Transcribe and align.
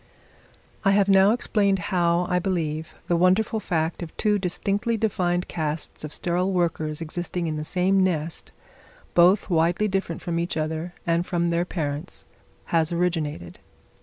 I 0.83 0.93
have 0.93 1.07
now 1.09 1.29
explained 1.31 1.77
how, 1.93 2.25
I 2.27 2.39
believe, 2.39 2.95
the 3.07 3.15
wonderful 3.15 3.59
fact 3.59 4.01
of 4.01 4.17
two 4.17 4.39
distinctly 4.39 4.97
defined 4.97 5.47
castes 5.47 6.03
of 6.03 6.11
sterile 6.11 6.51
workers 6.51 7.01
existing 7.01 7.45
in 7.45 7.55
the 7.55 7.63
same 7.63 8.03
nest, 8.03 8.51
both 9.13 9.51
widely 9.51 9.87
different 9.87 10.23
from 10.23 10.39
each 10.39 10.57
other 10.57 10.95
and 11.05 11.23
from 11.23 11.51
their 11.51 11.65
parents, 11.65 12.25
has 12.65 12.91
originated. 12.91 13.59